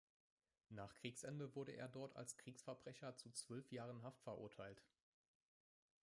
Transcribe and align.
Nach 0.69 0.95
Kriegsende 0.95 1.53
wurde 1.53 1.73
er 1.73 1.87
dort 1.87 2.15
als 2.15 2.35
Kriegsverbrecher 2.35 3.17
zu 3.17 3.29
zwölf 3.33 3.71
Jahren 3.71 4.01
Haft 4.01 4.23
verurteilt. 4.23 4.81